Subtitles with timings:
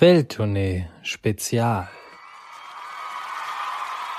[0.00, 1.86] Welttournee Spezial.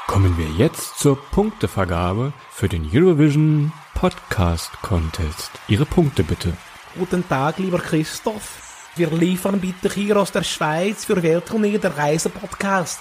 [0.06, 5.50] Kommen wir jetzt zur Punktevergabe für den Eurovision Podcast Contest.
[5.68, 6.54] Ihre Punkte bitte.
[7.00, 8.92] Guten Tag, lieber Christoph.
[8.96, 13.00] Wir liefern bitte hier aus der Schweiz für Welttournee der Reisepodcast.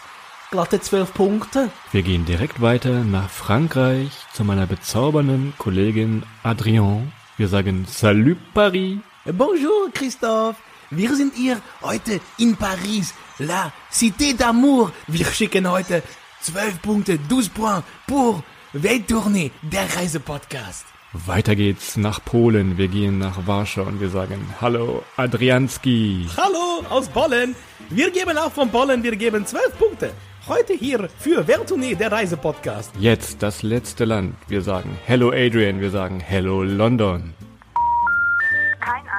[0.50, 1.70] Glatte zwölf Punkte.
[1.92, 7.12] Wir gehen direkt weiter nach Frankreich zu meiner bezaubernden Kollegin Adrien.
[7.36, 8.96] Wir sagen Salut Paris.
[9.26, 10.56] Bonjour, Christoph.
[10.92, 14.90] Wir sind hier heute in Paris, la Cité d'Amour.
[15.06, 16.02] Wir schicken heute
[16.40, 20.84] zwölf Punkte, 12 points pour Welttournee, der Reisepodcast.
[21.12, 22.76] Weiter geht's nach Polen.
[22.76, 26.26] Wir gehen nach Warschau und wir sagen Hallo Adrianski.
[26.36, 27.54] Hallo aus Bollen.
[27.88, 30.12] Wir geben auch von Bollen, wir geben zwölf Punkte.
[30.48, 32.94] Heute hier für Welttournee, der Reisepodcast.
[32.98, 34.34] Jetzt das letzte Land.
[34.48, 35.80] Wir sagen Hello Adrian.
[35.80, 37.32] Wir sagen Hello London.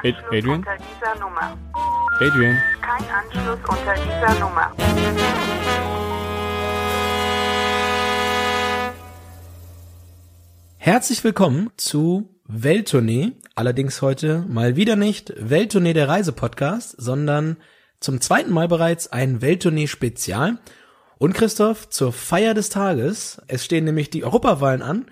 [0.04, 0.56] Anschluss Adrian?
[0.56, 1.58] unter dieser Nummer.
[2.20, 2.58] Adrian.
[2.82, 4.74] Kein Anschluss unter dieser Nummer.
[10.78, 13.34] Herzlich willkommen zu Welttournee.
[13.54, 17.58] Allerdings heute mal wieder nicht Welttournee der Reisepodcast, sondern
[18.00, 20.58] zum zweiten Mal bereits ein Welttournee Spezial.
[21.20, 25.06] Und Christoph, zur Feier des Tages, es stehen nämlich die Europawahlen an,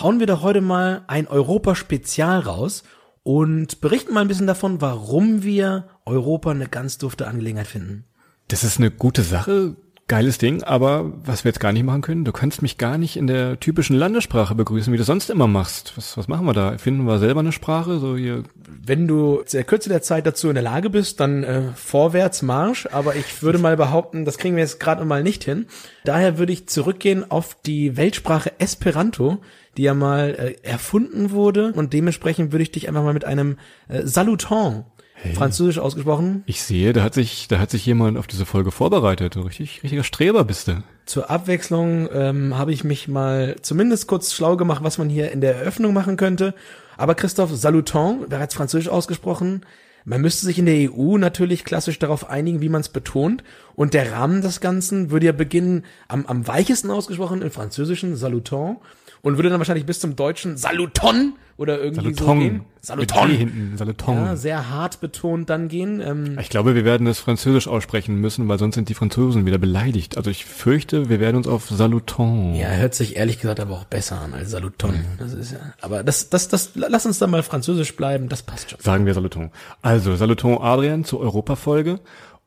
[0.00, 2.84] hauen wir doch heute mal ein Europa-Spezial raus
[3.22, 8.04] und berichten mal ein bisschen davon, warum wir Europa eine ganz dufte Angelegenheit finden.
[8.48, 9.76] Das ist eine gute Sache,
[10.08, 13.16] geiles Ding, aber was wir jetzt gar nicht machen können, du kannst mich gar nicht
[13.16, 15.92] in der typischen Landessprache begrüßen, wie du sonst immer machst.
[15.96, 16.78] Was, was machen wir da?
[16.78, 17.98] Finden wir selber eine Sprache?
[17.98, 18.42] So hier.
[18.84, 22.88] Wenn du der Kürze der Zeit dazu in der Lage bist, dann äh, vorwärts Marsch.
[22.90, 25.66] Aber ich würde mal behaupten, das kriegen wir jetzt gerade mal nicht hin.
[26.04, 29.38] Daher würde ich zurückgehen auf die Weltsprache Esperanto,
[29.76, 31.72] die ja mal äh, erfunden wurde.
[31.74, 33.58] Und dementsprechend würde ich dich einfach mal mit einem
[33.88, 34.86] äh, Saluton,
[35.34, 39.36] französisch ausgesprochen, Ich sehe, da hat sich, da hat sich jemand auf diese Folge vorbereitet.
[39.36, 40.82] Du richtig, richtiger Streber bist du.
[41.06, 45.40] Zur Abwechslung ähm, habe ich mich mal zumindest kurz schlau gemacht, was man hier in
[45.40, 46.54] der Eröffnung machen könnte.
[46.96, 49.62] Aber Christoph, Saluton, bereits französisch ausgesprochen.
[50.04, 53.44] Man müsste sich in der EU natürlich klassisch darauf einigen, wie man es betont.
[53.78, 58.78] Und der Rahmen des Ganzen würde ja beginnen am, am weichesten ausgesprochen im Französischen Saluton
[59.22, 62.62] und würde dann wahrscheinlich bis zum Deutschen Saluton oder irgendwie so gehen.
[62.80, 63.30] Saluton.
[63.30, 63.76] Hinten.
[63.76, 64.16] Saluton.
[64.16, 66.00] Ja, sehr hart betont dann gehen.
[66.00, 69.58] Ähm, Ich glaube, wir werden es französisch aussprechen müssen, weil sonst sind die Franzosen wieder
[69.58, 70.16] beleidigt.
[70.16, 72.56] Also ich fürchte, wir werden uns auf Saluton.
[72.56, 75.04] Ja, hört sich ehrlich gesagt aber auch besser an als Saluton.
[75.20, 78.70] Das ist ja, aber das, das, das, lass uns da mal französisch bleiben, das passt
[78.70, 78.80] schon.
[78.80, 79.52] Sagen wir Saluton.
[79.82, 82.00] Also, Saluton Adrian zur Europafolge.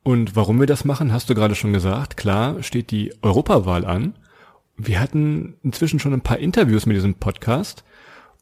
[0.04, 2.18] Und warum wir das machen, hast du gerade schon gesagt.
[2.18, 4.16] Klar steht die Europawahl an.
[4.76, 7.84] Wir hatten inzwischen schon ein paar Interviews mit diesem Podcast.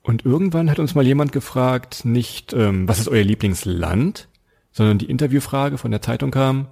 [0.01, 4.29] Und irgendwann hat uns mal jemand gefragt, nicht, ähm, was ist euer Lieblingsland,
[4.71, 6.67] sondern die Interviewfrage von der Zeitung kam,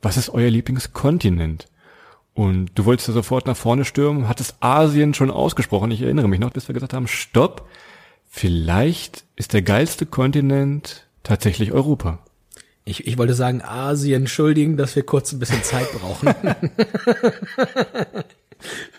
[0.00, 1.66] was ist euer Lieblingskontinent?
[2.34, 5.90] Und du wolltest ja sofort nach vorne stürmen, hattest Asien schon ausgesprochen.
[5.90, 7.68] Ich erinnere mich noch, bis wir gesagt haben, stopp,
[8.28, 12.20] vielleicht ist der geilste Kontinent tatsächlich Europa.
[12.88, 16.34] Ich, ich wollte sagen Asien, entschuldigen, dass wir kurz ein bisschen Zeit brauchen.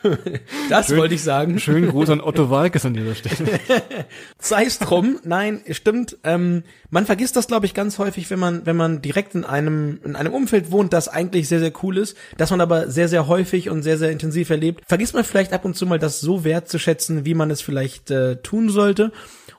[0.70, 1.60] das wollte ich sagen.
[1.60, 3.60] Schönen Gruß an Otto Walkes an dieser Stelle.
[4.40, 5.20] Sei es drum.
[5.24, 6.18] Nein, stimmt.
[6.24, 10.00] Ähm, man vergisst das, glaube ich, ganz häufig, wenn man, wenn man direkt in einem,
[10.04, 13.28] in einem Umfeld wohnt, das eigentlich sehr, sehr cool ist, das man aber sehr, sehr
[13.28, 14.84] häufig und sehr, sehr intensiv erlebt.
[14.88, 18.38] Vergisst man vielleicht ab und zu mal das so wertzuschätzen, wie man es vielleicht äh,
[18.38, 19.12] tun sollte.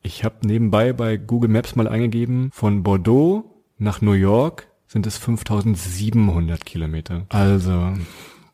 [0.02, 3.44] Ich habe nebenbei bei Google Maps mal eingegeben, von Bordeaux
[3.78, 7.24] nach New York sind es 5700 Kilometer.
[7.30, 7.94] Also,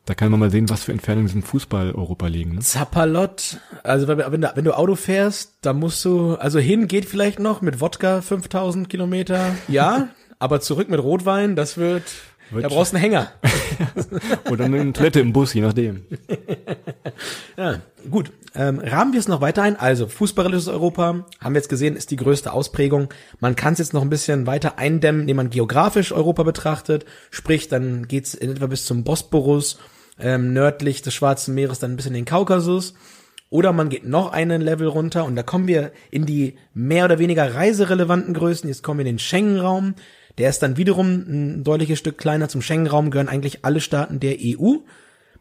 [0.06, 2.54] da kann man mal sehen, was für Entfernungen diesem Fußball-Europa liegen.
[2.54, 2.60] Ne?
[2.60, 7.04] Zappalot, also wenn, wenn, du, wenn du Auto fährst, dann musst du, also hin geht
[7.04, 10.08] vielleicht noch mit Wodka 5000 Kilometer, ja,
[10.38, 12.04] aber zurück mit Rotwein, das wird,
[12.50, 13.32] Wird- da brauchst du einen Hänger.
[14.50, 16.04] Oder eine Toilette im Bus, je nachdem.
[17.56, 17.80] Ja,
[18.10, 18.32] gut.
[18.54, 19.76] Ähm, rahmen wir es noch weiter ein.
[19.76, 23.08] Also, fußballisches Europa, haben wir jetzt gesehen, ist die größte Ausprägung.
[23.40, 27.04] Man kann es jetzt noch ein bisschen weiter eindämmen, indem man geografisch Europa betrachtet.
[27.30, 29.78] Sprich, dann geht's in etwa bis zum Bosporus,
[30.18, 32.94] ähm, nördlich des Schwarzen Meeres dann ein bisschen in den Kaukasus.
[33.50, 37.18] Oder man geht noch einen Level runter und da kommen wir in die mehr oder
[37.18, 38.68] weniger reiserelevanten Größen.
[38.68, 39.94] Jetzt kommen wir in den Schengen-Raum.
[40.40, 42.48] Der ist dann wiederum ein deutliches Stück kleiner.
[42.48, 44.76] Zum Schengen-Raum gehören eigentlich alle Staaten der EU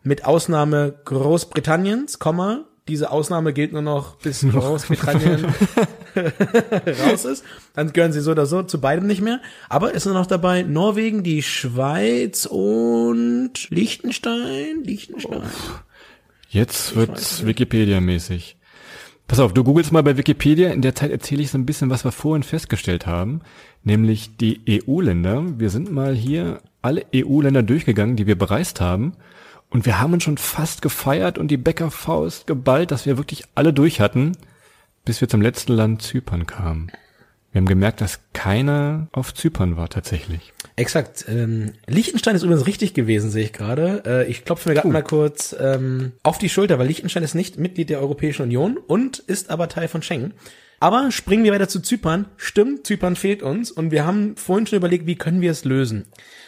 [0.04, 5.46] mit Ausnahme Großbritanniens, Komma, diese Ausnahme gilt nur noch bis Großbritannien
[7.06, 7.46] raus ist.
[7.75, 9.40] Dann gehören sie so oder so zu beidem nicht mehr.
[9.69, 14.84] Aber es sind noch dabei Norwegen, die Schweiz und Liechtenstein.
[14.84, 15.44] Liechtenstein.
[16.50, 18.57] Jetzt wird's Wikipedia-mäßig.
[19.30, 20.72] Pass auf, du googelst mal bei Wikipedia.
[20.72, 23.42] In der Zeit erzähle ich so ein bisschen, was wir vorhin festgestellt haben.
[23.84, 25.60] Nämlich die EU-Länder.
[25.60, 29.14] Wir sind mal hier alle EU-Länder durchgegangen, die wir bereist haben.
[29.70, 33.72] Und wir haben uns schon fast gefeiert und die Bäckerfaust geballt, dass wir wirklich alle
[33.72, 34.34] durch hatten,
[35.06, 36.92] bis wir zum letzten Land Zypern kamen.
[37.52, 40.54] Wir haben gemerkt, dass keiner auf Zypern war tatsächlich.
[40.76, 41.26] Exakt.
[41.28, 44.04] Ähm, Liechtenstein ist übrigens richtig gewesen, sehe ich gerade.
[44.06, 47.58] Äh, ich klopfe mir gerade mal kurz ähm, auf die Schulter, weil Liechtenstein ist nicht
[47.58, 50.34] Mitglied der Europäischen Union und ist aber Teil von Schengen.
[50.80, 52.26] Aber springen wir weiter zu Zypern.
[52.38, 56.06] Stimmt, Zypern fehlt uns und wir haben vorhin schon überlegt, wie können wir es lösen.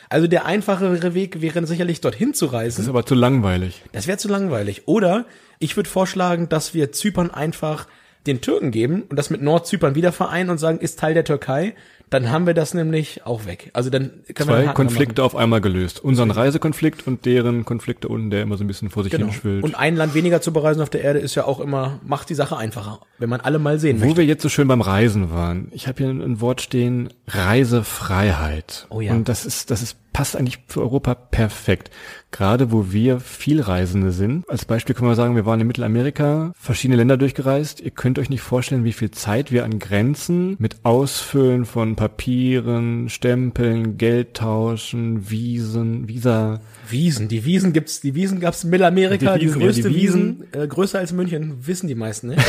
[0.10, 2.82] Also der einfachere Weg wäre sicherlich dorthin zu Das reisen.
[2.84, 3.84] ist aber zu langweilig.
[3.92, 4.84] Das wäre zu langweilig.
[4.88, 5.26] Oder
[5.60, 7.88] ich würde vorschlagen, dass wir Zypern einfach
[8.28, 11.76] den Türken geben und das mit Nordzypern wieder vereinen und sagen, ist Teil der Türkei.
[12.12, 13.72] Dann haben wir das nämlich auch weg.
[13.74, 16.04] Also dann können wir Zwei dran Konflikte auf einmal gelöst.
[16.04, 19.26] Unseren Reisekonflikt und deren Konflikte unten, der immer so ein bisschen vor sich Genau.
[19.28, 19.64] hin schwillt.
[19.64, 22.36] Und ein Land weniger zu bereisen auf der Erde ist ja auch immer, macht die
[22.36, 24.18] Sache einfacher, wenn man alle mal sehen Wo möchte.
[24.18, 25.70] wir jetzt so schön beim Reisen waren.
[25.72, 28.88] Ich habe hier ein Wort stehen, Reisefreiheit.
[28.90, 29.14] Oh ja.
[29.14, 31.90] Und das ist, das ist, passt eigentlich für Europa perfekt.
[32.32, 34.50] Gerade wo wir Vielreisende sind.
[34.50, 37.80] Als Beispiel können wir sagen, wir waren in Mittelamerika, verschiedene Länder durchgereist.
[37.82, 43.10] Ihr könnt euch nicht vorstellen, wie viel Zeit wir an Grenzen mit Ausfüllen von Papieren,
[43.10, 46.60] Stempeln, Geld tauschen, Wiesen, Visa.
[46.90, 49.96] Wiesen, die Wiesen gibt's, die Wiesen gab's in Mittelamerika, Die die, Wiesen, ja, größte die
[49.96, 52.42] Wiesen, äh, größer als München, wissen die meisten nicht.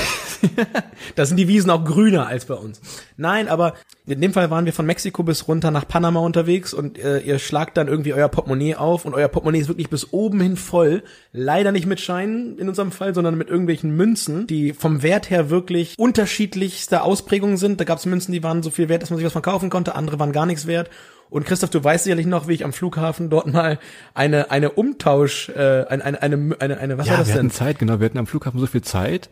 [1.17, 2.81] da sind die Wiesen auch grüner als bei uns.
[3.19, 3.75] Nein, aber
[4.07, 7.39] in dem Fall waren wir von Mexiko bis runter nach Panama unterwegs und äh, ihr
[7.39, 11.05] schlagt dann irgendwie euer Portemonnaie auf und euer Portemonnaie ist wirklich bis oben hin voll.
[11.33, 15.51] Leider nicht mit Scheinen in unserem Fall, sondern mit irgendwelchen Münzen, die vom Wert her
[15.51, 17.81] wirklich unterschiedlichste Ausprägungen sind.
[17.81, 19.95] Da gab's Münzen, die waren so viel wert, dass man sich was von kaufen konnte,
[19.95, 20.89] andere waren gar nichts wert.
[21.31, 23.79] Und Christoph, du weißt sicherlich noch, wie ich am Flughafen dort mal
[24.13, 27.47] eine eine Umtausch, äh, eine eine eine, eine, eine was war Ja, das wir denn?
[27.47, 28.01] hatten Zeit, genau.
[28.01, 29.31] Wir hatten am Flughafen so viel Zeit.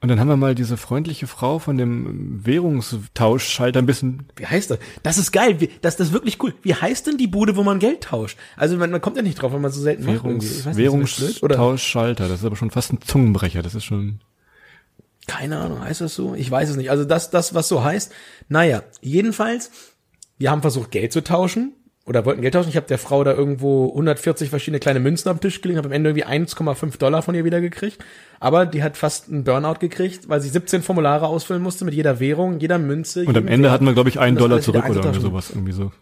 [0.00, 4.70] Und dann haben wir mal diese freundliche Frau von dem Währungstauschschalter ein bisschen Wie heißt
[4.70, 4.78] das?
[5.02, 5.56] Das ist geil.
[5.80, 6.52] Das, das ist wirklich cool.
[6.62, 8.38] Wie heißt denn die Bude, wo man Geld tauscht?
[8.56, 10.16] Also man, man kommt ja nicht drauf, wenn man so selten macht.
[10.24, 10.66] Währungs?
[10.66, 12.28] Oder Währungstauschschalter.
[12.28, 13.62] Das ist aber schon fast ein Zungenbrecher.
[13.62, 14.20] Das ist schon.
[15.26, 16.34] Keine Ahnung, heißt das so?
[16.34, 16.90] Ich weiß es nicht.
[16.90, 18.12] Also das, das, was so heißt.
[18.48, 19.70] Naja, jedenfalls,
[20.38, 21.72] wir haben versucht, Geld zu tauschen.
[22.06, 22.68] Oder wollten Geld tauschen.
[22.68, 25.92] Ich habe der Frau da irgendwo 140 verschiedene kleine Münzen am Tisch gelegt, habe am
[25.92, 28.04] Ende irgendwie 1,5 Dollar von ihr wieder gekriegt.
[28.40, 32.20] Aber die hat fast einen Burnout gekriegt, weil sie 17 Formulare ausfüllen musste mit jeder
[32.20, 33.24] Währung, jeder Münze.
[33.24, 35.48] Und am Ende hatten wir, glaube ich, einen Dollar zurück oder irgendwie sowas.
[35.50, 35.92] Irgendwie so.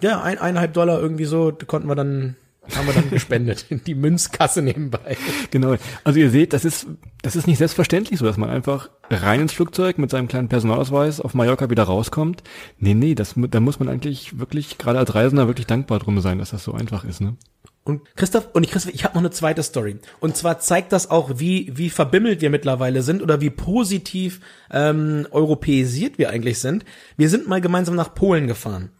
[0.00, 2.36] Ja, ein, eineinhalb Dollar irgendwie so, konnten wir dann,
[2.76, 5.16] haben wir dann gespendet in die Münzkasse nebenbei.
[5.50, 5.74] Genau.
[6.04, 6.86] Also ihr seht, das ist,
[7.22, 11.20] das ist nicht selbstverständlich so, dass man einfach rein ins Flugzeug mit seinem kleinen Personalausweis
[11.20, 12.42] auf Mallorca wieder rauskommt.
[12.78, 16.38] Nee, nee, das, da muss man eigentlich wirklich, gerade als Reisender, wirklich dankbar drum sein,
[16.38, 17.36] dass das so einfach ist, ne?
[17.84, 19.98] Und Christoph, und ich, Christoph, ich habe noch eine zweite Story.
[20.20, 24.40] Und zwar zeigt das auch, wie, wie verbimmelt wir mittlerweile sind oder wie positiv
[24.70, 26.84] ähm, europäisiert wir eigentlich sind.
[27.16, 28.90] Wir sind mal gemeinsam nach Polen gefahren.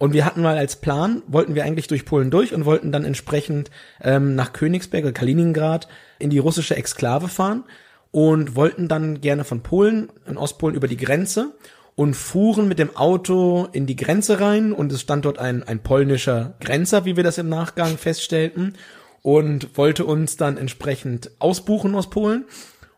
[0.00, 3.04] Und wir hatten mal als Plan, wollten wir eigentlich durch Polen durch und wollten dann
[3.04, 3.70] entsprechend
[4.02, 5.88] ähm, nach Königsberg oder Kaliningrad
[6.18, 7.64] in die russische Exklave fahren
[8.10, 11.52] und wollten dann gerne von Polen in Ostpolen über die Grenze
[11.96, 15.82] und fuhren mit dem Auto in die Grenze rein und es stand dort ein, ein
[15.82, 18.76] polnischer Grenzer, wie wir das im Nachgang feststellten
[19.20, 22.46] und wollte uns dann entsprechend ausbuchen aus Polen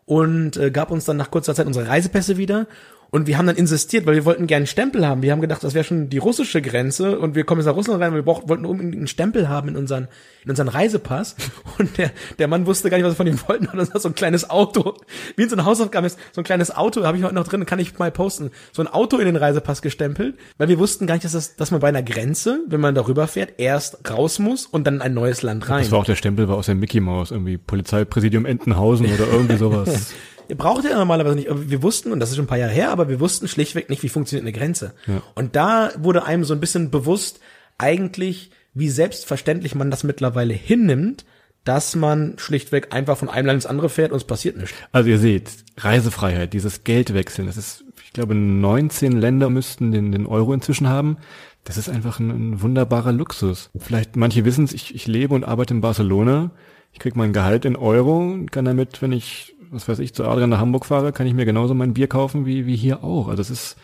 [0.07, 2.69] und äh, gab uns dann nach kurzer Zeit unsere Reisepässe wieder.
[3.14, 5.21] Und wir haben dann insistiert, weil wir wollten gerne einen Stempel haben.
[5.21, 8.00] Wir haben gedacht, das wäre schon die russische Grenze und wir kommen jetzt nach Russland
[8.00, 10.09] rein, und wir brauch, wollten unbedingt einen Stempel haben in unseren,
[10.45, 11.37] in unseren Reisepass.
[11.78, 14.09] Und der, der Mann wusste gar nicht, was wir von ihm wollten, hat uns so
[14.09, 14.95] ein kleines Auto,
[15.37, 17.66] wie in so einer Hausaufgabe ist, so ein kleines Auto, habe ich heute noch drin,
[17.66, 21.14] kann ich mal posten, so ein Auto in den Reisepass gestempelt, weil wir wussten gar
[21.14, 24.64] nicht, dass, das, dass man bei einer Grenze, wenn man darüber fährt, erst raus muss
[24.64, 25.83] und dann in ein neues Land rein.
[25.83, 29.57] Das war auch der Stempel war aus der Mickey Mouse, irgendwie Polizeipräsidium Entenhausen oder irgendwie
[29.57, 30.14] sowas.
[30.57, 33.09] Braucht ja normalerweise nicht, wir wussten, und das ist schon ein paar Jahre her, aber
[33.09, 34.95] wir wussten schlichtweg nicht, wie funktioniert eine Grenze.
[35.35, 37.41] Und da wurde einem so ein bisschen bewusst,
[37.79, 41.25] eigentlich, wie selbstverständlich man das mittlerweile hinnimmt,
[41.65, 44.75] dass man schlichtweg einfach von einem Land ins andere fährt und es passiert nichts.
[44.91, 50.27] Also ihr seht, Reisefreiheit, dieses Geldwechseln, das ist, ich glaube, 19 Länder müssten den, den
[50.27, 51.19] Euro inzwischen haben.
[51.65, 53.71] Das ist einfach ein, ein wunderbarer Luxus.
[53.79, 56.51] Vielleicht manche wissen es, ich, ich lebe und arbeite in Barcelona.
[56.93, 60.25] Ich krieg mein Gehalt in Euro und kann damit, wenn ich, was weiß ich, zu
[60.25, 63.29] Adrian nach Hamburg fahre, kann ich mir genauso mein Bier kaufen wie, wie hier auch.
[63.29, 63.76] Also das ist,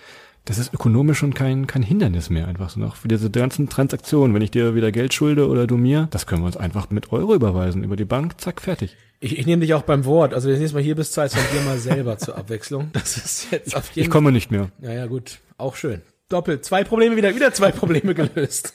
[0.45, 4.35] das ist ökonomisch schon kein, kein Hindernis mehr einfach so noch für diese ganzen Transaktionen.
[4.35, 7.13] Wenn ich dir wieder Geld schulde oder du mir, das können wir uns einfach mit
[7.13, 8.97] Euro überweisen über die Bank, zack, fertig.
[9.21, 10.33] Ich, ich nehme dich auch beim Wort.
[10.33, 12.91] Also wenn du nächstes Mal hier bist, zahlst du dir mal selber zur Abwechslung.
[12.93, 14.71] Das ist jetzt auf jeden Ich komme nicht mehr.
[14.81, 15.39] Ja, ja, gut.
[15.57, 16.03] Auch schön.
[16.29, 16.65] Doppelt.
[16.65, 18.75] Zwei Probleme wieder, wieder zwei Probleme gelöst.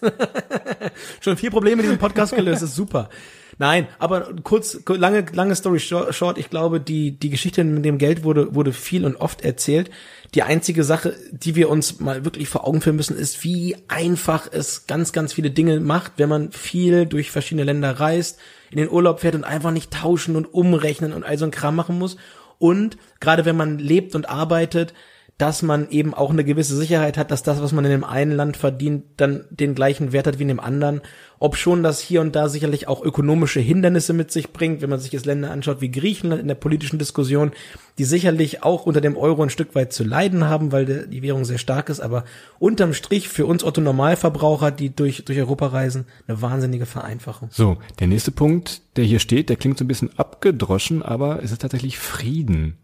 [1.22, 3.10] Schon vier Probleme in diesem Podcast gelöst, ist super.
[3.57, 6.38] Nein, aber kurz, lange, lange Story short.
[6.38, 9.91] Ich glaube, die, die Geschichte mit dem Geld wurde, wurde viel und oft erzählt.
[10.33, 14.48] Die einzige Sache, die wir uns mal wirklich vor Augen führen müssen, ist, wie einfach
[14.51, 18.39] es ganz, ganz viele Dinge macht, wenn man viel durch verschiedene Länder reist,
[18.72, 21.75] in den Urlaub fährt und einfach nicht tauschen und umrechnen und all so ein Kram
[21.75, 22.17] machen muss.
[22.57, 24.93] Und gerade wenn man lebt und arbeitet,
[25.38, 28.32] dass man eben auch eine gewisse Sicherheit hat, dass das, was man in dem einen
[28.32, 31.02] Land verdient, dann den gleichen Wert hat wie in dem anderen.
[31.40, 35.00] Ob schon das hier und da sicherlich auch ökonomische Hindernisse mit sich bringt, wenn man
[35.00, 37.52] sich jetzt Länder anschaut wie Griechenland in der politischen Diskussion,
[37.98, 41.46] die sicherlich auch unter dem Euro ein Stück weit zu leiden haben, weil die Währung
[41.46, 42.24] sehr stark ist, aber
[42.60, 47.50] unterm Strich für uns Otto Normalverbraucher, die durch, durch Europa reisen, eine wahnsinnige Vereinfachung.
[47.52, 51.52] So, der nächste Punkt, der hier steht, der klingt so ein bisschen abgedroschen, aber es
[51.52, 52.78] ist tatsächlich Frieden.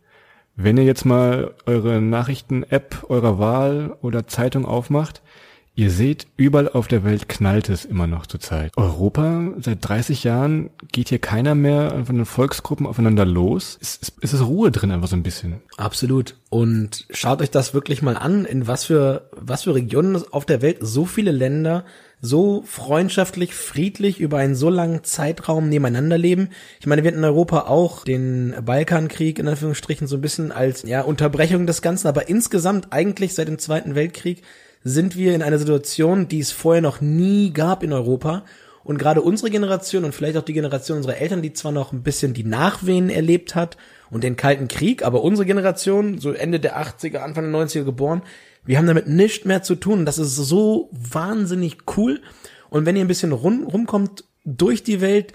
[0.61, 5.21] Wenn ihr jetzt mal eure Nachrichten-App eurer Wahl oder Zeitung aufmacht,
[5.73, 8.73] ihr seht, überall auf der Welt knallt es immer noch zur Zeit.
[8.75, 13.77] Europa, seit 30 Jahren geht hier keiner mehr von den Volksgruppen aufeinander los.
[13.81, 15.61] Es, es, es ist Ruhe drin einfach so ein bisschen.
[15.77, 16.35] Absolut.
[16.49, 20.61] Und schaut euch das wirklich mal an, in was für, was für Regionen auf der
[20.61, 21.85] Welt so viele Länder
[22.21, 26.49] so freundschaftlich, friedlich über einen so langen Zeitraum nebeneinander leben.
[26.79, 30.83] Ich meine, wir hatten in Europa auch den Balkankrieg in Anführungsstrichen so ein bisschen als
[30.83, 34.43] ja Unterbrechung des Ganzen, aber insgesamt eigentlich seit dem Zweiten Weltkrieg
[34.83, 38.43] sind wir in einer Situation, die es vorher noch nie gab in Europa.
[38.83, 42.01] Und gerade unsere Generation und vielleicht auch die Generation unserer Eltern, die zwar noch ein
[42.01, 43.77] bisschen die Nachwehen erlebt hat
[44.09, 48.23] und den Kalten Krieg, aber unsere Generation, so Ende der 80er, Anfang der 90er geboren,
[48.69, 50.05] wir haben damit nichts mehr zu tun.
[50.05, 52.21] Das ist so wahnsinnig cool.
[52.69, 55.33] Und wenn ihr ein bisschen rum, rumkommt durch die Welt,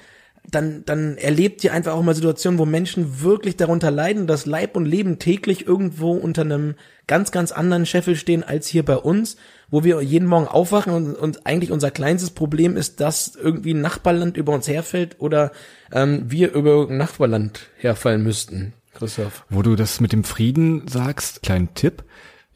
[0.48, 4.76] dann, dann erlebt ihr einfach auch mal Situationen, wo Menschen wirklich darunter leiden, dass Leib
[4.76, 6.76] und Leben täglich irgendwo unter einem
[7.08, 9.36] ganz, ganz anderen Scheffel stehen als hier bei uns,
[9.68, 13.80] wo wir jeden Morgen aufwachen und, und eigentlich unser kleinstes Problem ist, dass irgendwie ein
[13.80, 15.50] Nachbarland über uns herfällt oder
[15.90, 18.74] ähm, wir über ein Nachbarland herfallen müssten.
[18.92, 19.44] Christoph.
[19.50, 22.04] Wo du das mit dem Frieden sagst, kleinen Tipp.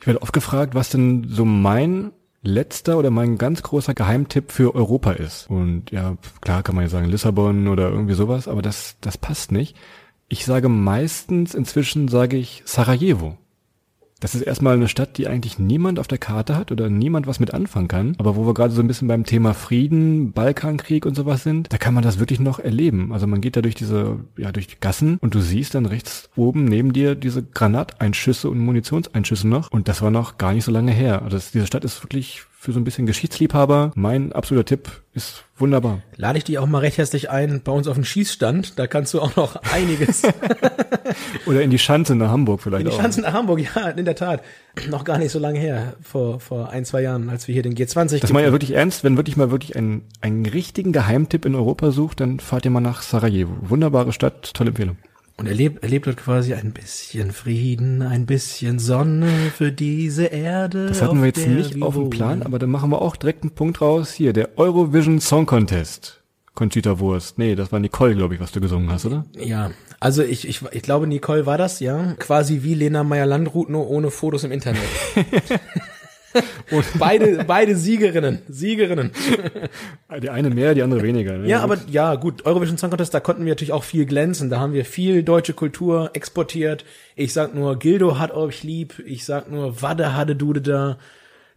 [0.01, 2.13] Ich werde oft gefragt, was denn so mein
[2.43, 5.51] letzter oder mein ganz großer Geheimtipp für Europa ist.
[5.51, 9.53] Und ja, klar kann man ja sagen Lissabon oder irgendwie sowas, aber das, das passt
[9.53, 9.77] nicht.
[10.29, 13.39] Ich sage meistens, inzwischen sage ich Sarajevo.
[14.21, 17.39] Das ist erstmal eine Stadt, die eigentlich niemand auf der Karte hat oder niemand was
[17.39, 18.17] mit anfangen kann.
[18.19, 21.79] Aber wo wir gerade so ein bisschen beim Thema Frieden, Balkankrieg und sowas sind, da
[21.79, 23.13] kann man das wirklich noch erleben.
[23.13, 26.31] Also man geht da durch diese, ja, durch die Gassen und du siehst dann rechts
[26.35, 29.71] oben neben dir diese Granateinschüsse und Munitionseinschüsse noch.
[29.71, 31.23] Und das war noch gar nicht so lange her.
[31.23, 35.45] Also das, diese Stadt ist wirklich für so ein bisschen Geschichtsliebhaber, mein absoluter Tipp ist
[35.57, 36.03] wunderbar.
[36.17, 38.81] Lade ich dich auch mal recht herzlich ein bei uns auf den Schießstand.
[38.81, 40.23] Da kannst du auch noch einiges.
[41.47, 42.99] Oder in die Schanze nach Hamburg vielleicht Die auch.
[43.01, 44.43] Chancen nach Hamburg, ja, in der Tat.
[44.91, 47.77] Noch gar nicht so lange her, vor, vor ein, zwei Jahren, als wir hier den
[47.77, 51.45] G20 Das meine ich ja wirklich ernst, wenn wirklich mal wirklich einen, einen richtigen Geheimtipp
[51.45, 53.53] in Europa sucht, dann fahrt ihr mal nach Sarajevo.
[53.63, 54.97] Wunderbare Stadt, tolle Empfehlung.
[55.39, 60.87] Und erlebt, erlebt dort quasi ein bisschen Frieden, ein bisschen Sonne für diese Erde.
[60.87, 62.11] Das hatten wir jetzt nicht wir auf dem.
[62.11, 64.13] Plan, aber dann machen wir auch direkt einen Punkt raus.
[64.13, 66.21] Hier, der Eurovision Song Contest.
[66.55, 67.39] Conchita Wurst.
[67.39, 69.27] Nee, das war Nicole, glaube ich, was du gesungen hast, oder?
[69.37, 72.15] Ja, also ich, ich, ich glaube, Nicole war das, ja.
[72.19, 74.83] Quasi wie Lena Meyer-Landrut, nur ohne Fotos im Internet.
[76.99, 79.11] beide, beide Siegerinnen, Siegerinnen.
[80.23, 81.39] Die eine mehr, die andere weniger.
[81.39, 81.49] ne?
[81.49, 84.51] Ja, aber ja, gut, Eurovision Song Contest, da konnten wir natürlich auch viel glänzen.
[84.51, 86.85] Da haben wir viel deutsche Kultur exportiert.
[87.17, 89.03] Ich sag nur, Gildo hat euch lieb.
[89.07, 90.99] Ich sag nur, Wadde hatte Dude da.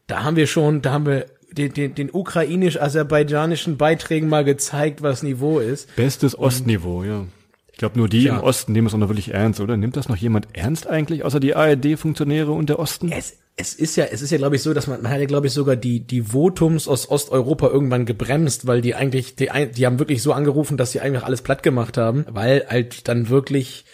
[0.08, 5.24] Da haben wir schon, da haben wir den, den, den ukrainisch-aserbaidschanischen Beiträgen mal gezeigt, was
[5.24, 5.96] Niveau ist.
[5.96, 7.26] Bestes Ostniveau, ja.
[7.72, 8.38] Ich glaube, nur die Ja.
[8.38, 9.76] im Osten nehmen es auch noch wirklich ernst, oder?
[9.78, 13.12] Nimmt das noch jemand ernst eigentlich, außer die ARD-Funktionäre und der Osten?
[13.12, 15.26] Es, es ist ja, es ist ja, glaube ich, so, dass man, man hat ja,
[15.26, 19.86] glaube ich, sogar die, die Votums aus Osteuropa irgendwann gebremst, weil die eigentlich, die, die
[19.86, 23.86] haben wirklich so angerufen, dass sie einfach alles platt gemacht haben, weil halt dann wirklich,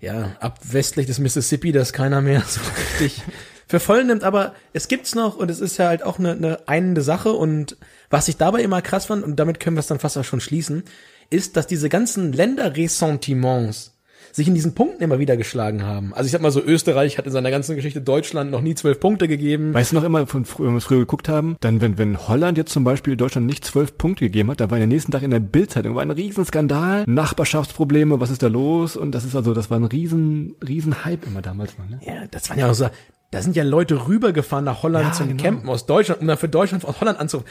[0.00, 2.60] ja, ab westlich des Mississippi das keiner mehr so
[3.00, 3.22] richtig
[3.68, 6.68] für voll nimmt, aber es gibt's noch und es ist ja halt auch eine, eine
[6.68, 7.32] einende Sache.
[7.32, 7.76] Und
[8.08, 10.40] was ich dabei immer krass fand, und damit können wir es dann fast auch schon
[10.40, 10.84] schließen,
[11.28, 13.97] ist, dass diese ganzen Länderressentiments
[14.32, 16.14] sich in diesen Punkten immer wieder geschlagen haben.
[16.14, 19.00] Also ich sag mal so, Österreich hat in seiner ganzen Geschichte Deutschland noch nie zwölf
[19.00, 19.74] Punkte gegeben.
[19.74, 22.58] Weißt du noch immer, von früher, wenn wir früher geguckt haben, dann, wenn, wenn Holland
[22.58, 25.30] jetzt zum Beispiel Deutschland nicht zwölf Punkte gegeben hat, da war der nächsten Tag in
[25.30, 28.96] der Bildzeitung, war ein Riesenskandal, Nachbarschaftsprobleme, was ist da los?
[28.96, 32.00] Und das ist also, das war ein riesen, riesen Hype immer damals noch, ne?
[32.04, 32.88] Ja, das waren ja auch so,
[33.30, 35.42] da sind ja Leute rübergefahren nach Holland Ja, zum genau.
[35.42, 37.46] Campen aus Deutschland, um dann für Deutschland aus Holland anzurufen.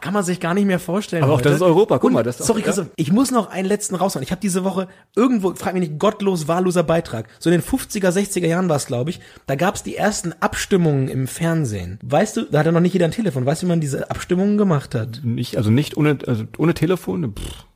[0.00, 1.24] Kann man sich gar nicht mehr vorstellen.
[1.24, 1.48] Aber auch heute.
[1.48, 2.66] das ist Europa, guck Und, mal, das ist auch- sorry, ja.
[2.66, 4.22] Christoph, ich muss noch einen letzten raushauen.
[4.22, 4.86] Ich habe diese Woche
[5.16, 7.26] irgendwo, frag mich nicht, gottlos wahlloser Beitrag.
[7.40, 9.20] So in den 50er, 60er Jahren war es, glaube ich.
[9.46, 11.98] Da gab es die ersten Abstimmungen im Fernsehen.
[12.04, 13.44] Weißt du, da hatte noch nicht jeder ein Telefon.
[13.46, 15.20] Weißt du, wie man diese Abstimmungen gemacht hat?
[15.24, 17.66] Nicht, also nicht ohne, also ohne Telefon, pff,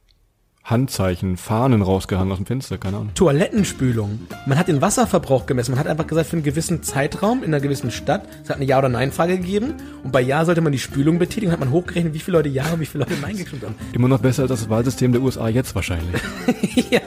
[0.69, 3.15] Handzeichen, Fahnen rausgehangen aus dem Fenster, keine Ahnung.
[3.15, 4.21] Toilettenspülung.
[4.47, 5.73] Man hat den Wasserverbrauch gemessen.
[5.73, 8.67] Man hat einfach gesagt, für einen gewissen Zeitraum in einer gewissen Stadt, es hat eine
[8.67, 9.75] Ja- oder Nein-Frage gegeben.
[10.05, 11.53] Und bei Ja sollte man die Spülung betätigen.
[11.53, 13.77] Hat man hochgerechnet, wie viele Leute Ja und wie viele Leute Nein gestimmt haben.
[13.93, 16.21] Immer noch besser als das Wahlsystem der USA jetzt wahrscheinlich.
[16.91, 17.01] ja.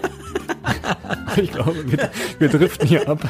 [1.38, 3.30] Ich glaube, wir, wir driften hier ab.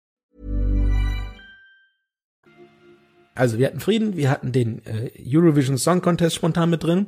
[3.35, 7.07] Also wir hatten Frieden, wir hatten den äh, Eurovision Song Contest spontan mit drin.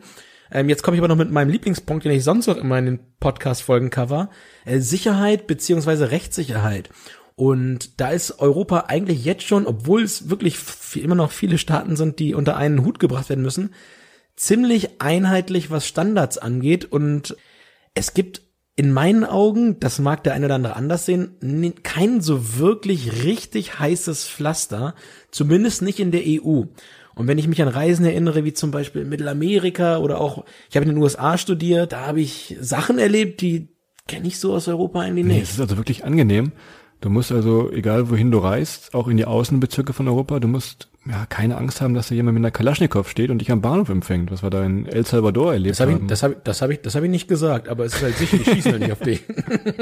[0.52, 2.86] Ähm, jetzt komme ich aber noch mit meinem Lieblingspunkt, den ich sonst auch immer in
[2.86, 4.30] den Podcast-Folgen cover.
[4.66, 6.90] Äh, Sicherheit beziehungsweise Rechtssicherheit.
[7.36, 10.58] Und da ist Europa eigentlich jetzt schon, obwohl es wirklich
[10.96, 13.74] immer noch viele Staaten sind, die unter einen Hut gebracht werden müssen,
[14.36, 16.86] ziemlich einheitlich, was Standards angeht.
[16.86, 17.36] Und
[17.96, 18.44] es gibt
[18.76, 21.36] in meinen Augen, das mag der eine oder andere anders sehen,
[21.84, 24.96] kein so wirklich richtig heißes Pflaster,
[25.32, 26.64] zumindest nicht in der EU.
[27.16, 30.76] Und wenn ich mich an Reisen erinnere, wie zum Beispiel in Mittelamerika oder auch, ich
[30.76, 33.68] habe in den USA studiert, da habe ich Sachen erlebt, die
[34.08, 35.44] kenne ich so aus Europa eigentlich Nee, nicht.
[35.44, 36.52] es ist also wirklich angenehm.
[37.04, 40.88] Du musst also, egal wohin du reist, auch in die Außenbezirke von Europa, du musst
[41.06, 43.90] ja keine Angst haben, dass da jemand mit einer Kalaschnikow steht und dich am Bahnhof
[43.90, 46.08] empfängt, was wir da in El Salvador erlebt Das habe ich, haben.
[46.08, 48.16] das habe ich, das habe ich, das habe ich nicht gesagt, aber es ist halt
[48.16, 49.22] sicher, die schießen halt nicht auf dich.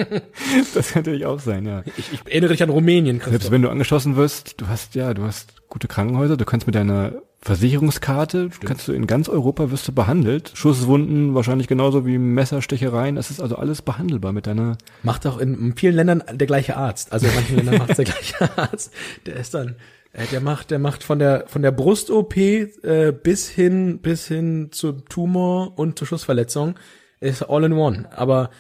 [0.73, 1.84] das kann natürlich auch sein, ja.
[1.95, 3.51] Ich, ich erinnere dich an Rumänien, Selbst Christoph.
[3.51, 7.13] wenn du angeschossen wirst, du hast ja, du hast gute Krankenhäuser, du kannst mit deiner
[7.43, 10.51] Versicherungskarte, kannst du in ganz Europa wirst du behandelt.
[10.54, 15.73] Schusswunden wahrscheinlich genauso wie Messerstechereien, das ist also alles behandelbar mit deiner Macht auch in,
[15.75, 17.12] vielen Ländern der gleiche Arzt.
[17.12, 18.93] Also in manchen Ländern macht der gleiche Arzt.
[19.25, 19.75] Der ist dann,
[20.13, 24.69] äh, der macht, der macht von der von der Brust-OP äh, bis hin bis hin
[24.71, 26.75] zum Tumor und zur Schussverletzung
[27.21, 28.08] ist all in one.
[28.15, 28.51] Aber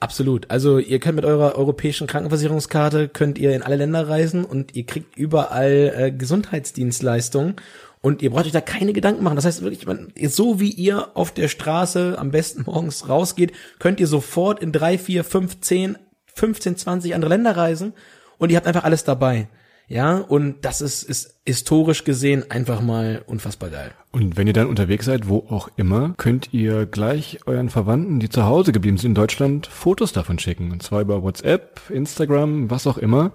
[0.00, 0.50] absolut.
[0.50, 4.86] Also ihr könnt mit eurer europäischen Krankenversicherungskarte könnt ihr in alle Länder reisen und ihr
[4.86, 7.56] kriegt überall äh, Gesundheitsdienstleistungen.
[8.00, 9.36] Und ihr braucht euch da keine Gedanken machen.
[9.36, 9.86] Das heißt wirklich,
[10.32, 14.98] so wie ihr auf der Straße am besten morgens rausgeht, könnt ihr sofort in drei,
[14.98, 15.98] vier, fünf, zehn
[16.38, 17.92] 15, 20 andere Länder reisen
[18.38, 19.48] und ihr habt einfach alles dabei.
[19.90, 23.90] Ja, und das ist, ist historisch gesehen einfach mal unfassbar geil.
[24.12, 28.28] Und wenn ihr dann unterwegs seid, wo auch immer, könnt ihr gleich euren Verwandten, die
[28.28, 30.72] zu Hause geblieben sind in Deutschland, Fotos davon schicken.
[30.72, 33.32] Und zwar über WhatsApp, Instagram, was auch immer.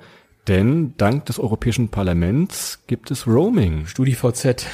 [0.48, 3.86] Denn dank des Europäischen Parlaments gibt es Roaming.
[3.86, 4.66] StudiVZ.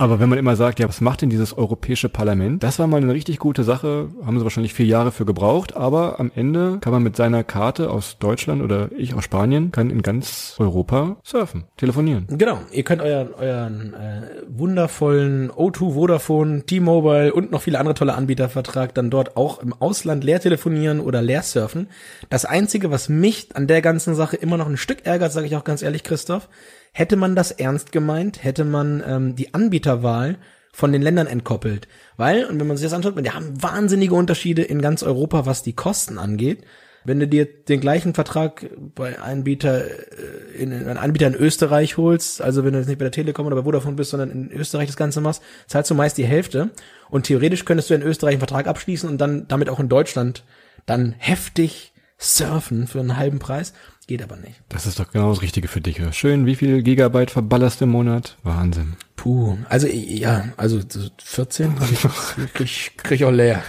[0.00, 2.62] Aber wenn man immer sagt, ja, was macht denn dieses Europäische Parlament?
[2.62, 6.18] Das war mal eine richtig gute Sache, haben sie wahrscheinlich vier Jahre für gebraucht, aber
[6.18, 10.00] am Ende kann man mit seiner Karte aus Deutschland oder ich aus Spanien, kann in
[10.00, 12.24] ganz Europa surfen, telefonieren.
[12.30, 18.14] Genau, ihr könnt euren, euren äh, wundervollen O2, Vodafone, T-Mobile und noch viele andere tolle
[18.14, 21.88] Anbietervertrag dann dort auch im Ausland leer telefonieren oder leer surfen.
[22.30, 25.56] Das Einzige, was mich an der ganzen Sache immer noch ein Stück ärgert, sage ich
[25.56, 26.48] auch ganz ehrlich, Christoph,
[26.92, 30.38] hätte man das ernst gemeint, hätte man ähm, die Anbieterwahl
[30.72, 31.88] von den Ländern entkoppelt.
[32.16, 35.62] Weil, und wenn man sich das anschaut, wir haben wahnsinnige Unterschiede in ganz Europa, was
[35.62, 36.64] die Kosten angeht.
[37.02, 42.42] Wenn du dir den gleichen Vertrag bei Anbieter äh, in, in Anbieter in Österreich holst,
[42.42, 44.86] also wenn du jetzt nicht bei der Telekom oder bei Vodafone bist, sondern in Österreich
[44.86, 46.70] das Ganze machst, zahlst du meist die Hälfte.
[47.08, 50.44] Und theoretisch könntest du in Österreich einen Vertrag abschließen und dann damit auch in Deutschland
[50.84, 53.72] dann heftig surfen für einen halben Preis.
[54.10, 54.60] Geht aber nicht.
[54.68, 56.00] Das ist doch genau das Richtige für dich.
[56.00, 56.12] oder?
[56.12, 58.36] Schön, wie viel Gigabyte verballerst du im Monat?
[58.42, 58.94] Wahnsinn.
[59.14, 62.00] Puh, also ja, also so 14 hab ich,
[62.54, 63.62] krieg, krieg ich auch leer.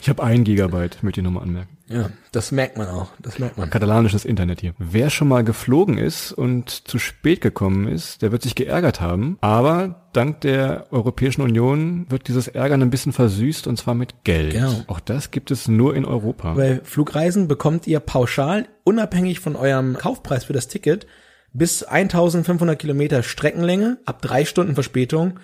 [0.00, 1.76] Ich habe ein Gigabyte, möchte ich nochmal anmerken.
[1.86, 3.68] Ja, das merkt man auch, das merkt man.
[3.68, 4.74] Katalanisches Internet hier.
[4.78, 9.36] Wer schon mal geflogen ist und zu spät gekommen ist, der wird sich geärgert haben.
[9.42, 14.54] Aber dank der Europäischen Union wird dieses Ärgern ein bisschen versüßt und zwar mit Geld.
[14.54, 14.82] Genau.
[14.86, 16.54] Auch das gibt es nur in Europa.
[16.54, 21.06] Bei Flugreisen bekommt ihr pauschal, unabhängig von eurem Kaufpreis für das Ticket,
[21.52, 25.38] bis 1500 Kilometer Streckenlänge, ab drei Stunden Verspätung,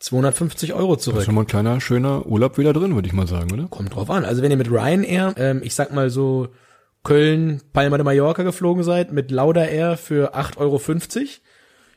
[0.00, 1.24] 250 Euro Das ist zurück.
[1.24, 3.66] schon mal ein kleiner, schöner Urlaub wieder drin, würde ich mal sagen, oder?
[3.68, 4.24] Kommt drauf an.
[4.24, 6.48] Also wenn ihr mit Ryanair, ähm, ich sag mal so
[7.02, 10.80] Köln, Palma de Mallorca geflogen seid, mit Lauda Air für 8,50 Euro,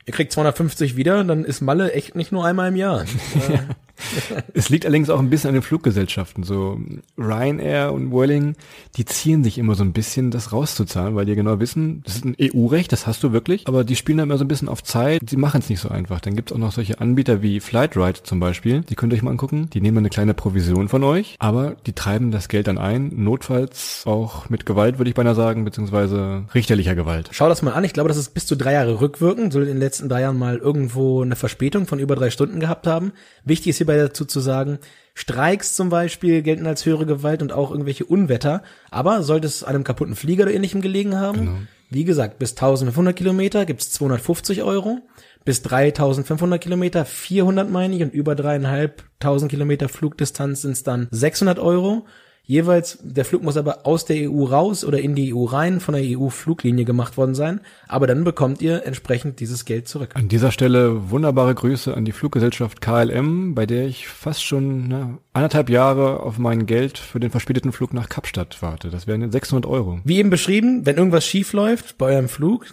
[0.05, 3.05] ihr kriegt 250 wieder, dann ist Malle echt nicht nur einmal im Jahr.
[4.53, 6.43] Es liegt allerdings auch ein bisschen an den Fluggesellschaften.
[6.43, 6.79] So
[7.17, 8.55] Ryanair und Vueling,
[8.97, 12.25] die ziehen sich immer so ein bisschen, das rauszuzahlen, weil die genau wissen, das ist
[12.25, 14.83] ein EU-Recht, das hast du wirklich, aber die spielen da immer so ein bisschen auf
[14.83, 15.21] Zeit.
[15.29, 16.19] Sie machen es nicht so einfach.
[16.21, 18.81] Dann gibt's auch noch solche Anbieter wie Flightride zum Beispiel.
[18.81, 19.69] Die könnt ihr euch mal angucken.
[19.73, 24.03] Die nehmen eine kleine Provision von euch, aber die treiben das Geld dann ein, notfalls
[24.05, 27.29] auch mit Gewalt, würde ich beinahe sagen, beziehungsweise richterlicher Gewalt.
[27.31, 27.83] Schau das mal an.
[27.83, 29.53] Ich glaube, das ist bis zu drei Jahre rückwirkend.
[29.53, 32.87] Soll in den letzten drei Jahren mal irgendwo eine Verspätung von über drei Stunden gehabt
[32.87, 33.11] haben.
[33.43, 34.79] Wichtig ist hierbei dazu zu sagen,
[35.13, 38.63] Streiks zum Beispiel gelten als höhere Gewalt und auch irgendwelche Unwetter.
[38.89, 43.65] Aber sollte es einem kaputten Flieger oder ähnlichem gelegen haben, wie gesagt, bis 1500 Kilometer
[43.65, 44.99] gibt's 250 Euro.
[45.43, 52.05] Bis 3500 Kilometer 400 meine ich und über dreieinhalbtausend Kilometer Flugdistanz sind's dann 600 Euro.
[52.49, 55.93] Jeweils, der Flug muss aber aus der EU raus oder in die EU rein, von
[55.93, 57.61] der EU-Fluglinie gemacht worden sein.
[57.87, 60.13] Aber dann bekommt ihr entsprechend dieses Geld zurück.
[60.15, 65.19] An dieser Stelle wunderbare Grüße an die Fluggesellschaft KLM, bei der ich fast schon ne,
[65.31, 68.89] anderthalb Jahre auf mein Geld für den verspäteten Flug nach Kapstadt warte.
[68.89, 69.99] Das wären 600 Euro.
[70.03, 72.65] Wie eben beschrieben, wenn irgendwas schief läuft bei eurem Flug,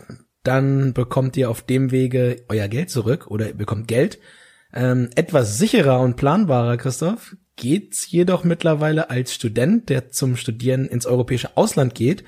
[0.43, 4.21] dann bekommt ihr auf dem Wege euer Geld zurück oder ihr bekommt Geld.
[4.73, 11.07] Ähm, etwas sicherer und planbarer, Christoph, geht's jedoch mittlerweile als Student, der zum Studieren ins
[11.07, 12.25] europäische Ausland geht.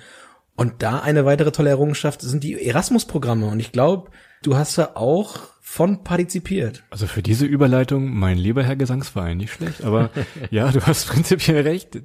[0.56, 3.46] Und da eine weitere tolle Errungenschaft sind die Erasmus-Programme.
[3.46, 4.10] Und ich glaube,
[4.42, 6.82] du hast da auch von partizipiert.
[6.90, 9.84] Also für diese Überleitung, mein lieber Herr Gesangsverein, nicht schlecht.
[9.84, 10.10] Aber
[10.50, 12.00] ja, du hast prinzipiell recht.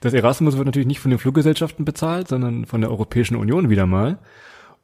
[0.00, 3.86] Das Erasmus wird natürlich nicht von den Fluggesellschaften bezahlt, sondern von der Europäischen Union wieder
[3.86, 4.20] mal.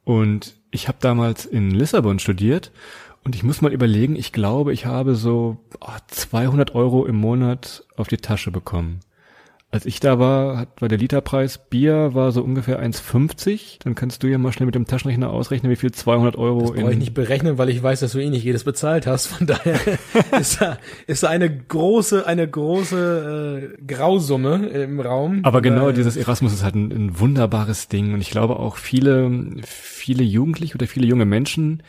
[0.04, 2.70] Und ich habe damals in Lissabon studiert
[3.24, 7.84] und ich muss mal überlegen, ich glaube, ich habe so oh, 200 Euro im Monat
[7.96, 9.00] auf die Tasche bekommen.
[9.72, 13.78] Als ich da war, hat, war der Literpreis Bier war so ungefähr 1,50.
[13.82, 16.92] Dann kannst du ja mal schnell mit dem Taschenrechner ausrechnen, wie viel 200 Euro Brauche
[16.92, 19.26] ich nicht berechnen, weil ich weiß, dass du eh nicht jedes bezahlt hast.
[19.26, 19.78] Von daher
[20.40, 25.40] ist da, ist da eine große, eine große äh, Grausumme im Raum.
[25.42, 29.30] Aber genau dieses Erasmus ist halt ein, ein wunderbares Ding und ich glaube auch viele,
[30.06, 31.82] viele Jugendliche oder viele junge Menschen,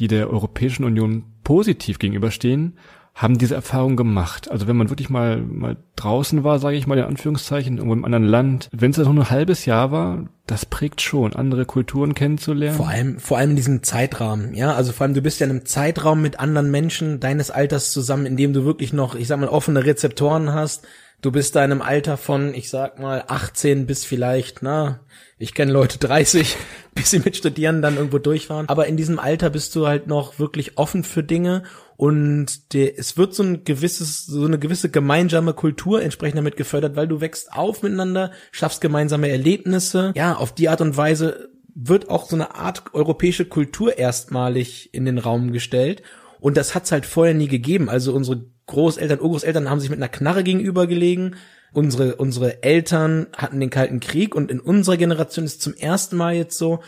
[0.00, 2.76] die der Europäischen Union positiv gegenüberstehen,
[3.14, 4.50] haben diese Erfahrung gemacht.
[4.50, 8.04] Also wenn man wirklich mal mal draußen war, sage ich mal in Anführungszeichen, irgendwo im
[8.04, 12.14] anderen Land, wenn es dann nur ein halbes Jahr war, das prägt schon, andere Kulturen
[12.14, 12.76] kennenzulernen.
[12.76, 15.50] Vor allem, vor allem in diesem Zeitrahmen, ja, also vor allem du bist ja in
[15.50, 19.38] einem Zeitraum mit anderen Menschen deines Alters zusammen, in dem du wirklich noch, ich sag
[19.38, 20.86] mal, offene Rezeptoren hast,
[21.22, 25.00] Du bist da in einem Alter von, ich sag mal, 18 bis vielleicht, na,
[25.40, 26.56] ich kenne Leute 30,
[26.94, 28.68] bis sie mit Studieren dann irgendwo durchfahren.
[28.68, 31.62] Aber in diesem Alter bist du halt noch wirklich offen für Dinge
[31.96, 36.94] und der, es wird so ein gewisses, so eine gewisse gemeinsame Kultur entsprechend damit gefördert,
[36.94, 40.12] weil du wächst auf miteinander, schaffst gemeinsame Erlebnisse.
[40.14, 45.06] Ja, auf die Art und Weise wird auch so eine Art europäische Kultur erstmalig in
[45.06, 46.02] den Raum gestellt.
[46.38, 47.88] Und das hat's halt vorher nie gegeben.
[47.88, 51.36] Also unsere Großeltern, Urgroßeltern haben sich mit einer Knarre gegenübergelegen.
[51.72, 56.34] Unsere, unsere Eltern hatten den Kalten Krieg und in unserer Generation ist zum ersten Mal
[56.34, 56.80] jetzt so,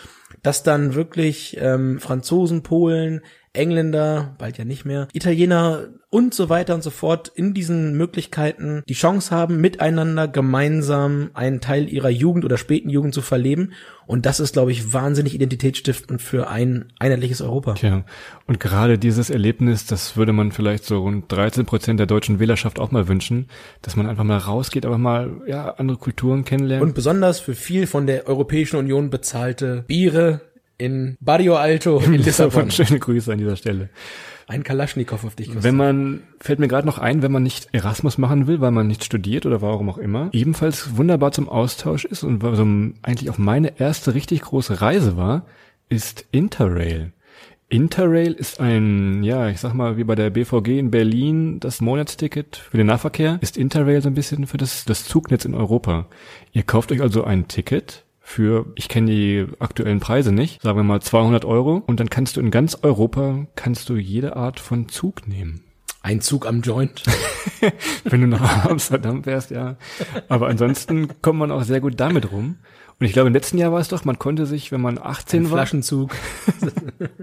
[0.43, 3.23] dass dann wirklich ähm, Franzosen, Polen,
[3.55, 8.83] Engländer, bald ja nicht mehr, Italiener und so weiter und so fort in diesen Möglichkeiten
[8.89, 13.73] die Chance haben, miteinander gemeinsam einen Teil ihrer Jugend oder späten Jugend zu verleben.
[14.07, 17.75] Und das ist, glaube ich, wahnsinnig identitätsstiftend für ein einheitliches Europa.
[17.75, 18.05] Tja,
[18.47, 22.79] und gerade dieses Erlebnis, das würde man vielleicht so rund 13 Prozent der deutschen Wählerschaft
[22.79, 23.49] auch mal wünschen,
[23.81, 26.83] dass man einfach mal rausgeht, aber mal ja andere Kulturen kennenlernt.
[26.83, 30.41] Und besonders für viel von der Europäischen Union bezahlte Biere
[30.79, 32.71] in Barrio Alto in Lissabon.
[32.73, 33.91] Schöne Grüße an dieser Stelle.
[34.47, 35.47] Ein Kalaschnikow auf dich.
[35.47, 35.65] Christoph.
[35.65, 38.87] Wenn man, fällt mir gerade noch ein, wenn man nicht Erasmus machen will, weil man
[38.87, 42.63] nicht studiert oder warum auch immer, ebenfalls wunderbar zum Austausch ist und so
[43.03, 45.47] eigentlich auch meine erste richtig große Reise war,
[45.89, 47.13] ist Interrail.
[47.73, 52.57] Interrail ist ein, ja, ich sag mal, wie bei der BVG in Berlin das Monatsticket
[52.57, 56.07] für den Nahverkehr, ist Interrail so ein bisschen für das, das Zugnetz in Europa.
[56.53, 60.85] Ihr kauft euch also ein Ticket, für, ich kenne die aktuellen Preise nicht, sagen wir
[60.85, 64.89] mal 200 Euro und dann kannst du in ganz Europa, kannst du jede Art von
[64.89, 65.65] Zug nehmen.
[66.03, 67.03] Ein Zug am Joint.
[68.05, 69.77] Wenn du nach Amsterdam fährst, ja.
[70.29, 72.57] Aber ansonsten kommt man auch sehr gut damit rum.
[72.99, 75.41] Und ich glaube, im letzten Jahr war es doch, man konnte sich, wenn man 18
[75.41, 76.15] Ein war, Flaschenzug.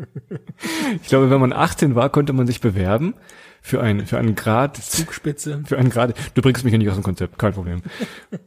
[1.02, 3.16] ich glaube, wenn man 18 war, konnte man sich bewerben
[3.62, 5.64] für ein, für einen Grad, Zugspitze.
[5.66, 7.82] für einen Grad, du bringst mich ja nicht aus dem Konzept, kein Problem.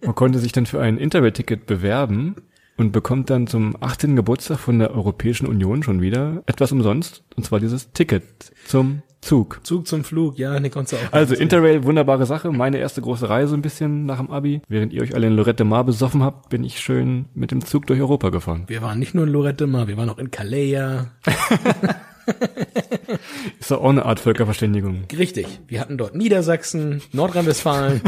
[0.05, 2.37] Man konnte sich dann für ein Interrail-Ticket bewerben
[2.77, 4.17] und bekommt dann zum 18.
[4.17, 8.25] Geburtstag von der Europäischen Union schon wieder etwas umsonst, und zwar dieses Ticket
[8.67, 9.61] zum Zug.
[9.63, 11.13] Zug zum Flug, ja, ne, konntest du auch.
[11.13, 12.51] Also Interrail, wunderbare Sache.
[12.51, 14.63] Meine erste große Reise ein bisschen nach dem Abi.
[14.69, 17.87] Während ihr euch alle in Lorette Mar besoffen habt, bin ich schön mit dem Zug
[17.87, 18.65] durch Europa gefahren.
[18.67, 21.07] wir waren nicht nur in Lorette Mar, wir waren auch in Calais.
[23.61, 25.05] Ist doch auch eine Art Völkerverständigung.
[25.17, 25.47] Richtig.
[25.67, 28.01] Wir hatten dort Niedersachsen, Nordrhein-Westfalen,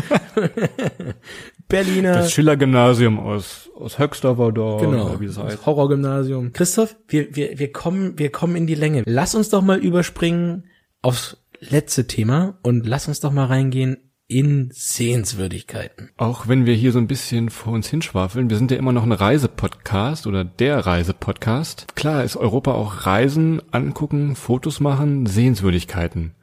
[1.68, 2.14] Berliner.
[2.14, 5.66] Das Schiller-Gymnasium aus, aus Höxter war da, Genau, wie das heißt.
[5.66, 6.52] Horrorgymnasium.
[6.52, 9.02] Christoph, wir, wir, wir kommen, wir kommen in die Länge.
[9.06, 10.64] Lass uns doch mal überspringen
[11.02, 16.10] aufs letzte Thema und lass uns doch mal reingehen in Sehenswürdigkeiten.
[16.16, 19.02] Auch wenn wir hier so ein bisschen vor uns hinschwafeln, wir sind ja immer noch
[19.02, 21.94] ein Reisepodcast oder der Reisepodcast.
[21.94, 26.34] Klar ist Europa auch Reisen, angucken, Fotos machen, Sehenswürdigkeiten.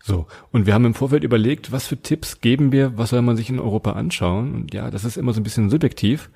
[0.00, 3.36] So, und wir haben im Vorfeld überlegt, was für Tipps geben wir, was soll man
[3.36, 4.54] sich in Europa anschauen?
[4.54, 6.30] Und ja, das ist immer so ein bisschen subjektiv.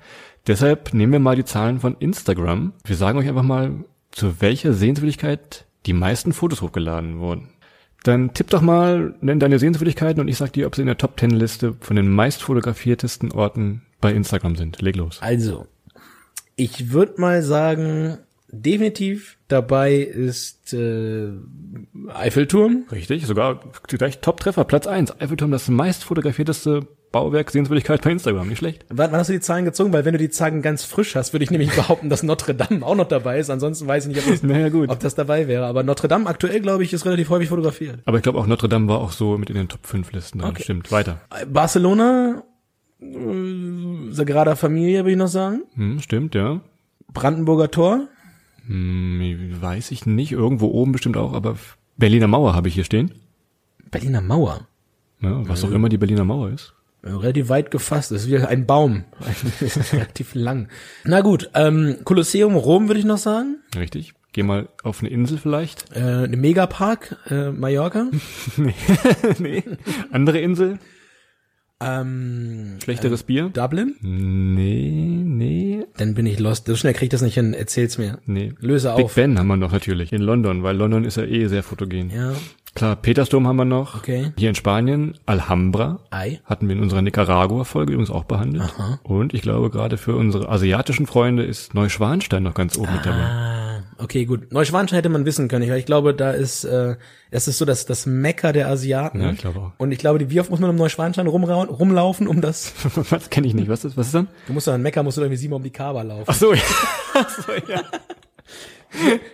[0.45, 2.73] Deshalb nehmen wir mal die Zahlen von Instagram.
[2.83, 7.49] Wir sagen euch einfach mal, zu welcher Sehenswürdigkeit die meisten Fotos hochgeladen wurden.
[8.03, 10.97] Dann tipp doch mal, nenn deine Sehenswürdigkeiten und ich sag dir, ob sie in der
[10.97, 14.81] Top 10 Liste von den meist fotografiertesten Orten bei Instagram sind.
[14.81, 15.19] Leg los.
[15.21, 15.67] Also,
[16.57, 18.17] ich würde mal sagen,
[18.49, 21.29] definitiv dabei ist äh,
[22.13, 22.85] Eiffelturm.
[22.91, 25.19] Richtig, sogar gleich Top-Treffer, Platz 1.
[25.21, 28.85] Eiffelturm, das meist fotografierteste Bauwerk, Sehenswürdigkeit bei Instagram, nicht schlecht.
[28.89, 29.93] Wann, wann hast du die Zahlen gezogen?
[29.93, 32.85] Weil wenn du die Zahlen ganz frisch hast, würde ich nämlich behaupten, dass Notre Dame
[32.85, 33.49] auch noch dabei ist.
[33.49, 34.89] Ansonsten weiß ich nicht, ob das, Naja, gut.
[34.89, 35.65] ob das dabei wäre.
[35.67, 37.99] Aber Notre Dame aktuell, glaube ich, ist relativ häufig fotografiert.
[38.05, 40.39] Aber ich glaube auch Notre Dame war auch so mit in den Top 5 Listen
[40.39, 40.49] drin.
[40.49, 40.63] Okay.
[40.63, 41.21] Stimmt, weiter.
[41.47, 42.43] Barcelona,
[42.99, 45.61] äh, Sagrada Familia, würde ich noch sagen.
[45.75, 46.59] Hm, stimmt, ja.
[47.13, 48.07] Brandenburger Tor.
[48.65, 51.57] Hm, weiß ich nicht, irgendwo oben bestimmt auch, aber
[51.97, 53.11] Berliner Mauer habe ich hier stehen.
[53.91, 54.67] Berliner Mauer.
[55.21, 56.73] Ja, was auch immer die Berliner Mauer ist.
[57.03, 59.03] Relativ weit gefasst, das ist wie ein Baum.
[59.91, 60.69] relativ lang.
[61.03, 63.57] Na gut, ähm, Kolosseum Rom würde ich noch sagen.
[63.75, 64.13] Richtig.
[64.31, 65.95] Geh mal auf eine Insel vielleicht.
[65.95, 68.07] Äh, eine Megapark, äh, Mallorca.
[69.37, 69.63] nee.
[70.11, 70.79] Andere Insel.
[71.81, 73.49] Ähm, Schlechteres Bier.
[73.49, 73.95] Dublin.
[74.01, 74.91] Nee,
[75.25, 76.67] nee, Dann bin ich lost.
[76.67, 77.53] So schnell krieg ich das nicht hin.
[77.53, 78.19] Erzähl's mir.
[78.25, 78.53] nee.
[78.59, 79.15] Löse Big auf.
[79.15, 82.09] Ben haben wir noch natürlich in London, weil London ist ja eh sehr fotogen.
[82.09, 82.33] Ja,
[82.75, 83.97] Klar, Petersdom haben wir noch.
[83.97, 84.31] Okay.
[84.35, 85.99] Hier in Spanien, Alhambra.
[86.09, 86.39] Ei.
[86.45, 88.73] Hatten wir in unserer Nicaragua-Folge übrigens auch behandelt.
[89.03, 93.72] Und ich glaube, gerade für unsere asiatischen Freunde ist Neuschwanstein noch ganz oben mit dabei.
[94.03, 94.51] Okay, gut.
[94.51, 96.95] Neuschwanstein hätte man wissen können, weil ich glaube, da ist, äh,
[97.31, 99.21] es ist so das, das Mecker der Asiaten.
[99.21, 99.71] Ja, ich glaube auch.
[99.77, 102.73] Und ich glaube, die- wie oft muss man um Neuschwanstein rumlaufen, um das,
[103.09, 103.69] Was kenne ich nicht?
[103.69, 104.27] Was ist, was ist dann?
[104.47, 106.25] du musst an Mecker, musst du irgendwie siebenmal um die Kaaba laufen.
[106.27, 106.61] Ach so, ja.
[107.13, 107.81] Ach so, ja.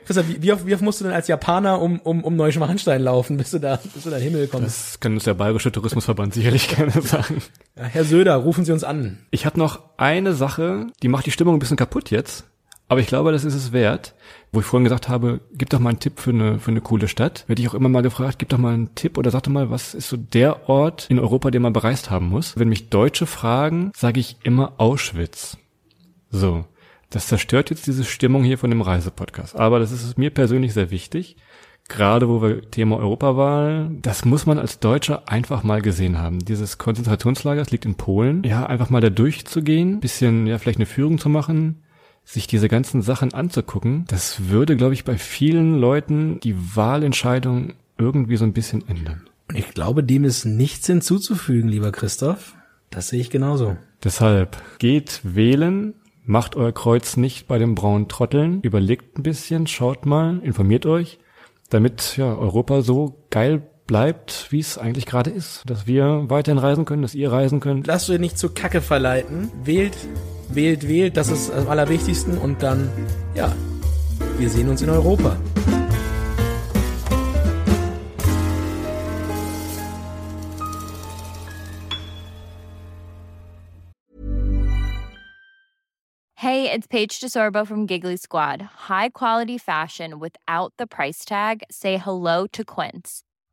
[0.08, 3.36] Wie, wie, oft, wie oft musst du denn als Japaner um, um, um Neuschwanstein laufen,
[3.36, 4.65] bis du da, bis du da in den Himmel kommst?
[4.93, 7.41] Das kann uns der Bayerische Tourismusverband sicherlich gerne sagen.
[7.75, 9.17] Ja, Herr Söder, rufen Sie uns an.
[9.32, 12.45] Ich habe noch eine Sache, die macht die Stimmung ein bisschen kaputt jetzt.
[12.89, 14.15] Aber ich glaube, das ist es wert.
[14.52, 17.08] Wo ich vorhin gesagt habe, gib doch mal einen Tipp für eine, für eine coole
[17.08, 17.45] Stadt.
[17.47, 19.69] Werde ich auch immer mal gefragt, gib doch mal einen Tipp oder sag doch mal,
[19.69, 22.58] was ist so der Ort in Europa, den man bereist haben muss.
[22.58, 25.58] Wenn mich Deutsche fragen, sage ich immer Auschwitz.
[26.32, 26.65] So.
[27.12, 29.56] Das zerstört jetzt diese Stimmung hier von dem Reisepodcast.
[29.56, 31.38] Aber das ist mir persönlich sehr wichtig.
[31.88, 36.39] Gerade wo wir Thema Europawahl, das muss man als Deutscher einfach mal gesehen haben.
[36.39, 38.43] Dieses Konzentrationslager, das liegt in Polen.
[38.43, 41.82] Ja, einfach mal da durchzugehen, bisschen, ja, vielleicht eine Führung zu machen,
[42.30, 48.38] sich diese ganzen Sachen anzugucken, das würde, glaube ich, bei vielen Leuten die Wahlentscheidung irgendwie
[48.38, 49.28] so ein bisschen ändern.
[49.50, 52.56] Und ich glaube, dem ist nichts hinzuzufügen, lieber Christoph.
[52.92, 53.78] Das sehe ich genauso.
[54.04, 60.06] Deshalb geht wählen, macht euer Kreuz nicht bei den braunen Trotteln, überlegt ein bisschen, schaut
[60.06, 61.18] mal, informiert euch,
[61.72, 66.86] damit ja Europa so geil bleibt, wie es eigentlich gerade ist, dass wir weiterhin reisen
[66.86, 67.88] können, dass ihr reisen könnt.
[67.88, 69.50] Lasst euch nicht zu Kacke verleiten.
[69.63, 69.98] Wählt,
[70.54, 71.18] wählt, wählt.
[71.18, 72.38] Das ist am allerwichtigsten.
[72.38, 72.90] Und dann,
[73.36, 73.52] ja,
[74.38, 75.38] wir sehen uns in Europa.
[86.36, 88.62] Hey, it's Paige DeSorbo from Giggly Squad.
[88.90, 91.64] High quality fashion without the price tag.
[91.70, 93.24] Say hello to Quince.